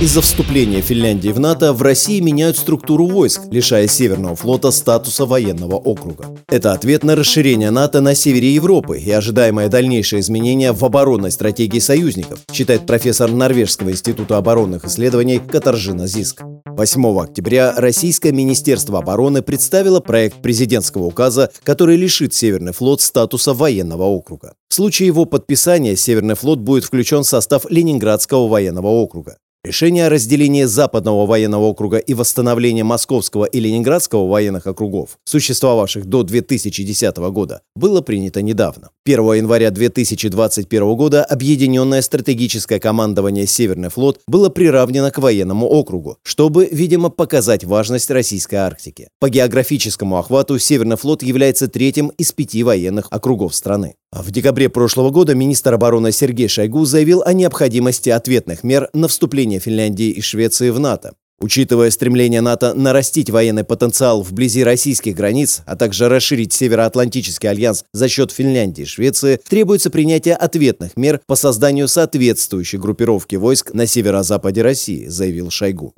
Из-за 0.00 0.22
вступления 0.22 0.80
Финляндии 0.80 1.28
в 1.28 1.38
НАТО 1.38 1.72
в 1.72 1.80
России 1.80 2.18
меняют 2.18 2.58
структуру 2.58 3.06
войск, 3.06 3.42
лишая 3.52 3.86
Северного 3.86 4.34
флота 4.34 4.72
статуса 4.72 5.24
военного 5.24 5.76
округа. 5.76 6.36
Это 6.48 6.72
ответ 6.72 7.04
на 7.04 7.14
расширение 7.14 7.70
НАТО 7.70 8.00
на 8.00 8.16
севере 8.16 8.52
Европы 8.52 8.98
и 8.98 9.10
ожидаемое 9.12 9.68
дальнейшее 9.68 10.18
изменение 10.18 10.72
в 10.72 10.84
оборонной 10.84 11.30
стратегии 11.30 11.78
союзников, 11.78 12.40
считает 12.52 12.86
профессор 12.86 13.30
Норвежского 13.30 13.92
института 13.92 14.36
оборонных 14.36 14.84
исследований 14.84 15.38
Катаржина 15.38 16.08
Зиск. 16.08 16.42
8 16.66 17.20
октября 17.20 17.74
Российское 17.76 18.32
Министерство 18.32 18.98
обороны 18.98 19.42
представило 19.42 20.00
проект 20.00 20.42
президентского 20.42 21.04
указа, 21.04 21.52
который 21.62 21.96
лишит 21.96 22.34
Северный 22.34 22.72
флот 22.72 23.00
статуса 23.00 23.54
военного 23.54 24.02
округа. 24.02 24.54
В 24.68 24.74
случае 24.74 25.06
его 25.06 25.24
подписания 25.24 25.94
Северный 25.94 26.34
флот 26.34 26.58
будет 26.58 26.82
включен 26.82 27.22
в 27.22 27.28
состав 27.28 27.64
Ленинградского 27.70 28.48
военного 28.48 28.88
округа. 28.88 29.36
Решение 29.64 30.08
о 30.08 30.10
разделении 30.10 30.64
Западного 30.64 31.24
военного 31.24 31.62
округа 31.62 31.96
и 31.96 32.12
восстановлении 32.12 32.82
Московского 32.82 33.46
и 33.46 33.60
Ленинградского 33.60 34.28
военных 34.28 34.66
округов, 34.66 35.18
существовавших 35.24 36.04
до 36.04 36.22
2010 36.22 37.16
года, 37.16 37.62
было 37.74 38.02
принято 38.02 38.42
недавно. 38.42 38.90
1 39.06 39.34
января 39.34 39.70
2021 39.70 40.96
года 40.96 41.22
Объединенное 41.26 42.00
стратегическое 42.00 42.80
командование 42.80 43.46
«Северный 43.46 43.90
флот» 43.90 44.20
было 44.26 44.48
приравнено 44.48 45.10
к 45.10 45.18
военному 45.18 45.66
округу, 45.66 46.16
чтобы, 46.22 46.66
видимо, 46.72 47.10
показать 47.10 47.64
важность 47.64 48.10
российской 48.10 48.54
Арктики. 48.54 49.08
По 49.20 49.28
географическому 49.28 50.16
охвату 50.16 50.58
Северный 50.58 50.96
флот 50.96 51.22
является 51.22 51.68
третьим 51.68 52.12
из 52.16 52.32
пяти 52.32 52.62
военных 52.62 53.08
округов 53.10 53.54
страны. 53.54 53.96
В 54.10 54.30
декабре 54.30 54.70
прошлого 54.70 55.10
года 55.10 55.34
министр 55.34 55.74
обороны 55.74 56.10
Сергей 56.10 56.48
Шойгу 56.48 56.86
заявил 56.86 57.22
о 57.26 57.34
необходимости 57.34 58.08
ответных 58.08 58.64
мер 58.64 58.88
на 58.94 59.08
вступление 59.08 59.60
Финляндии 59.60 60.08
и 60.08 60.22
Швеции 60.22 60.70
в 60.70 60.80
НАТО. 60.80 61.12
Учитывая 61.40 61.90
стремление 61.90 62.40
НАТО 62.40 62.74
нарастить 62.74 63.28
военный 63.28 63.64
потенциал 63.64 64.22
вблизи 64.22 64.62
российских 64.62 65.14
границ, 65.14 65.62
а 65.66 65.76
также 65.76 66.08
расширить 66.08 66.52
Североатлантический 66.52 67.48
альянс 67.48 67.84
за 67.92 68.08
счет 68.08 68.30
Финляндии 68.30 68.82
и 68.82 68.86
Швеции, 68.86 69.40
требуется 69.48 69.90
принятие 69.90 70.36
ответных 70.36 70.96
мер 70.96 71.20
по 71.26 71.34
созданию 71.34 71.88
соответствующей 71.88 72.78
группировки 72.78 73.36
войск 73.36 73.74
на 73.74 73.86
северо-западе 73.86 74.62
России, 74.62 75.06
заявил 75.06 75.50
Шойгу. 75.50 75.92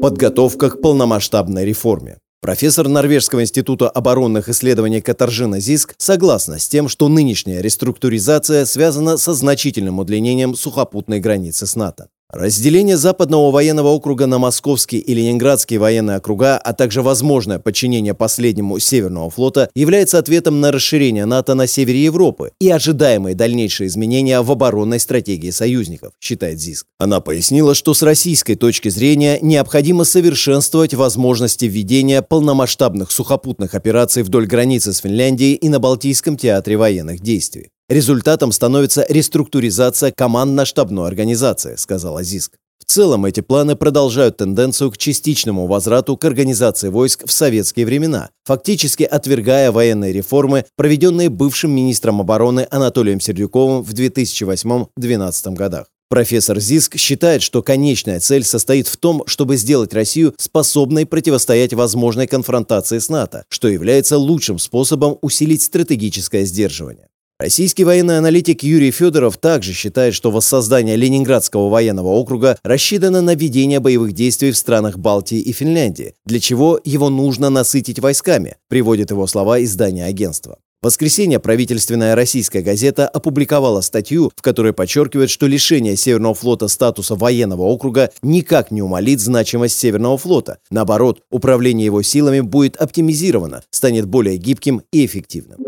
Подготовка 0.00 0.70
к 0.70 0.80
полномасштабной 0.80 1.64
реформе. 1.64 2.18
Профессор 2.40 2.86
Норвежского 2.86 3.42
института 3.42 3.90
оборонных 3.90 4.48
исследований 4.48 5.00
Катаржина 5.00 5.58
Зиск 5.58 5.94
согласна 5.98 6.60
с 6.60 6.68
тем, 6.68 6.88
что 6.88 7.08
нынешняя 7.08 7.60
реструктуризация 7.60 8.64
связана 8.64 9.16
со 9.16 9.34
значительным 9.34 9.98
удлинением 9.98 10.54
сухопутной 10.54 11.18
границы 11.18 11.66
с 11.66 11.74
НАТО. 11.74 12.08
Разделение 12.30 12.98
Западного 12.98 13.50
военного 13.50 13.88
округа 13.88 14.26
на 14.26 14.38
Московский 14.38 14.98
и 14.98 15.14
Ленинградский 15.14 15.78
военные 15.78 16.18
округа, 16.18 16.58
а 16.58 16.74
также 16.74 17.00
возможное 17.00 17.58
подчинение 17.58 18.12
последнему 18.12 18.78
Северного 18.78 19.30
флота 19.30 19.70
является 19.74 20.18
ответом 20.18 20.60
на 20.60 20.70
расширение 20.70 21.24
НАТО 21.24 21.54
на 21.54 21.66
севере 21.66 22.04
Европы 22.04 22.52
и 22.60 22.68
ожидаемые 22.68 23.34
дальнейшие 23.34 23.86
изменения 23.86 24.42
в 24.42 24.52
оборонной 24.52 25.00
стратегии 25.00 25.48
союзников, 25.48 26.12
считает 26.20 26.60
ЗИСК. 26.60 26.84
Она 26.98 27.20
пояснила, 27.20 27.74
что 27.74 27.94
с 27.94 28.02
российской 28.02 28.56
точки 28.56 28.90
зрения 28.90 29.38
необходимо 29.40 30.04
совершенствовать 30.04 30.92
возможности 30.92 31.64
введения 31.64 32.20
полномасштабных 32.20 33.10
сухопутных 33.10 33.74
операций 33.74 34.22
вдоль 34.22 34.46
границы 34.46 34.92
с 34.92 34.98
Финляндией 34.98 35.54
и 35.54 35.70
на 35.70 35.78
Балтийском 35.78 36.36
театре 36.36 36.76
военных 36.76 37.20
действий. 37.20 37.70
Результатом 37.88 38.52
становится 38.52 39.06
реструктуризация 39.08 40.12
командно-штабной 40.12 41.08
организации, 41.08 41.76
сказал 41.76 42.18
Азиск. 42.18 42.56
В 42.78 42.84
целом 42.84 43.24
эти 43.24 43.40
планы 43.40 43.76
продолжают 43.76 44.36
тенденцию 44.36 44.90
к 44.90 44.98
частичному 44.98 45.66
возврату 45.66 46.18
к 46.18 46.24
организации 46.26 46.90
войск 46.90 47.26
в 47.26 47.32
советские 47.32 47.86
времена, 47.86 48.28
фактически 48.44 49.04
отвергая 49.04 49.72
военные 49.72 50.12
реформы, 50.12 50.66
проведенные 50.76 51.30
бывшим 51.30 51.70
министром 51.70 52.20
обороны 52.20 52.68
Анатолием 52.70 53.20
Сердюковым 53.20 53.82
в 53.82 53.94
2008-2012 53.94 55.54
годах. 55.54 55.86
Профессор 56.10 56.60
Зиск 56.60 56.96
считает, 56.98 57.40
что 57.42 57.62
конечная 57.62 58.20
цель 58.20 58.44
состоит 58.44 58.86
в 58.86 58.98
том, 58.98 59.22
чтобы 59.26 59.56
сделать 59.56 59.94
Россию 59.94 60.34
способной 60.36 61.06
противостоять 61.06 61.72
возможной 61.72 62.26
конфронтации 62.26 62.98
с 62.98 63.08
НАТО, 63.08 63.44
что 63.48 63.68
является 63.68 64.18
лучшим 64.18 64.58
способом 64.58 65.18
усилить 65.22 65.62
стратегическое 65.62 66.44
сдерживание. 66.44 67.08
Российский 67.40 67.84
военный 67.84 68.18
аналитик 68.18 68.64
Юрий 68.64 68.90
Федоров 68.90 69.36
также 69.36 69.72
считает, 69.72 70.12
что 70.12 70.32
воссоздание 70.32 70.96
Ленинградского 70.96 71.68
военного 71.68 72.08
округа 72.08 72.58
рассчитано 72.64 73.20
на 73.20 73.36
ведение 73.36 73.78
боевых 73.78 74.10
действий 74.12 74.50
в 74.50 74.56
странах 74.56 74.98
Балтии 74.98 75.38
и 75.38 75.52
Финляндии, 75.52 76.14
для 76.26 76.40
чего 76.40 76.80
его 76.84 77.10
нужно 77.10 77.48
насытить 77.48 78.00
войсками, 78.00 78.56
приводит 78.68 79.12
его 79.12 79.28
слова 79.28 79.62
издания 79.62 80.06
агентства. 80.06 80.58
В 80.82 80.86
воскресенье 80.86 81.38
правительственная 81.38 82.16
российская 82.16 82.60
газета 82.60 83.06
опубликовала 83.06 83.82
статью, 83.82 84.32
в 84.34 84.42
которой 84.42 84.72
подчеркивает, 84.72 85.30
что 85.30 85.46
лишение 85.46 85.96
Северного 85.96 86.34
флота 86.34 86.66
статуса 86.66 87.14
военного 87.14 87.62
округа 87.62 88.10
никак 88.20 88.72
не 88.72 88.82
умалит 88.82 89.20
значимость 89.20 89.78
Северного 89.78 90.18
флота. 90.18 90.58
Наоборот, 90.70 91.22
управление 91.30 91.84
его 91.84 92.02
силами 92.02 92.40
будет 92.40 92.74
оптимизировано, 92.76 93.62
станет 93.70 94.06
более 94.06 94.38
гибким 94.38 94.82
и 94.90 95.06
эффективным. 95.06 95.67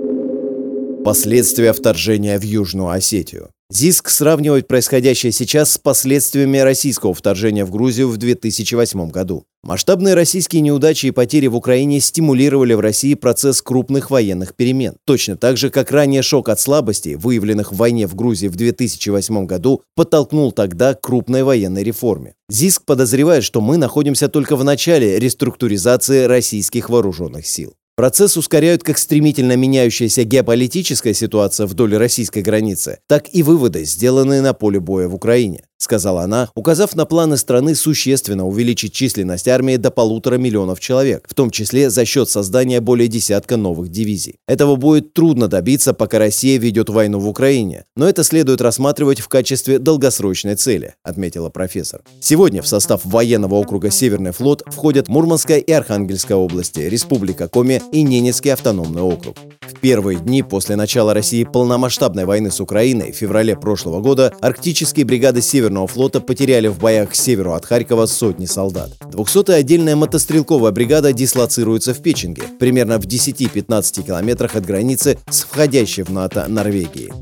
Последствия 1.04 1.72
вторжения 1.72 2.38
в 2.38 2.42
Южную 2.42 2.90
Осетию. 2.90 3.48
ЗИСК 3.70 4.10
сравнивает 4.10 4.68
происходящее 4.68 5.32
сейчас 5.32 5.72
с 5.72 5.78
последствиями 5.78 6.58
российского 6.58 7.14
вторжения 7.14 7.64
в 7.64 7.70
Грузию 7.70 8.08
в 8.08 8.18
2008 8.18 9.10
году. 9.10 9.44
Масштабные 9.62 10.14
российские 10.14 10.60
неудачи 10.60 11.06
и 11.06 11.10
потери 11.10 11.46
в 11.46 11.56
Украине 11.56 12.00
стимулировали 12.00 12.74
в 12.74 12.80
России 12.80 13.14
процесс 13.14 13.62
крупных 13.62 14.10
военных 14.10 14.54
перемен. 14.54 14.96
Точно 15.06 15.38
так 15.38 15.56
же, 15.56 15.70
как 15.70 15.90
ранее 15.90 16.20
шок 16.20 16.50
от 16.50 16.60
слабостей, 16.60 17.14
выявленных 17.14 17.72
в 17.72 17.76
войне 17.76 18.06
в 18.06 18.14
Грузии 18.14 18.48
в 18.48 18.56
2008 18.56 19.46
году, 19.46 19.82
подтолкнул 19.94 20.52
тогда 20.52 20.92
к 20.92 21.00
крупной 21.00 21.44
военной 21.44 21.82
реформе. 21.82 22.34
ЗИСК 22.50 22.84
подозревает, 22.84 23.44
что 23.44 23.62
мы 23.62 23.78
находимся 23.78 24.28
только 24.28 24.54
в 24.56 24.64
начале 24.64 25.18
реструктуризации 25.18 26.24
российских 26.24 26.90
вооруженных 26.90 27.46
сил. 27.46 27.74
Процесс 28.00 28.38
ускоряют 28.38 28.82
как 28.82 28.96
стремительно 28.96 29.58
меняющаяся 29.58 30.24
геополитическая 30.24 31.12
ситуация 31.12 31.66
вдоль 31.66 31.94
российской 31.96 32.40
границы, 32.40 33.00
так 33.06 33.26
и 33.30 33.42
выводы, 33.42 33.84
сделанные 33.84 34.40
на 34.40 34.54
поле 34.54 34.80
боя 34.80 35.06
в 35.06 35.14
Украине 35.14 35.64
сказала 35.80 36.22
она, 36.22 36.48
указав 36.54 36.94
на 36.94 37.06
планы 37.06 37.36
страны 37.36 37.74
существенно 37.74 38.46
увеличить 38.46 38.92
численность 38.92 39.48
армии 39.48 39.76
до 39.76 39.90
полутора 39.90 40.36
миллионов 40.36 40.78
человек, 40.78 41.26
в 41.28 41.34
том 41.34 41.50
числе 41.50 41.90
за 41.90 42.04
счет 42.04 42.28
создания 42.28 42.80
более 42.80 43.08
десятка 43.08 43.56
новых 43.56 43.88
дивизий. 43.88 44.36
Этого 44.46 44.76
будет 44.76 45.14
трудно 45.14 45.48
добиться, 45.48 45.94
пока 45.94 46.18
Россия 46.18 46.58
ведет 46.58 46.88
войну 46.88 47.18
в 47.18 47.28
Украине, 47.28 47.84
но 47.96 48.08
это 48.08 48.22
следует 48.24 48.60
рассматривать 48.60 49.20
в 49.20 49.28
качестве 49.28 49.78
долгосрочной 49.78 50.54
цели, 50.54 50.94
отметила 51.02 51.48
профессор. 51.48 52.02
Сегодня 52.20 52.62
в 52.62 52.68
состав 52.68 53.00
военного 53.04 53.54
округа 53.54 53.90
Северный 53.90 54.32
флот 54.32 54.62
входят 54.66 55.08
Мурманская 55.08 55.58
и 55.58 55.72
Архангельская 55.72 56.36
области, 56.36 56.80
Республика 56.80 57.48
Коми 57.48 57.82
и 57.92 58.02
Ненецкий 58.02 58.52
автономный 58.52 59.02
округ. 59.02 59.36
Первые 59.80 60.18
дни 60.18 60.42
после 60.42 60.76
начала 60.76 61.14
России 61.14 61.44
полномасштабной 61.44 62.26
войны 62.26 62.50
с 62.50 62.60
Украиной 62.60 63.12
в 63.12 63.16
феврале 63.16 63.56
прошлого 63.56 64.00
года 64.00 64.32
арктические 64.40 65.06
бригады 65.06 65.40
Северного 65.40 65.86
флота 65.86 66.20
потеряли 66.20 66.68
в 66.68 66.78
боях 66.78 67.10
к 67.10 67.14
северу 67.14 67.54
от 67.54 67.64
Харькова 67.64 68.06
сотни 68.06 68.46
солдат. 68.46 68.90
200-я 69.00 69.56
отдельная 69.56 69.96
мотострелковая 69.96 70.72
бригада 70.72 71.12
дислоцируется 71.12 71.94
в 71.94 72.02
Печенге, 72.02 72.42
примерно 72.58 72.98
в 72.98 73.06
10-15 73.06 74.06
километрах 74.06 74.54
от 74.54 74.66
границы 74.66 75.18
с 75.30 75.40
входящей 75.40 76.02
в 76.02 76.10
НАТО 76.10 76.44
Норвегией. 76.46 77.12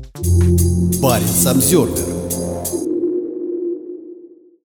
Парень 1.01 1.27
Самсервер 1.27 2.18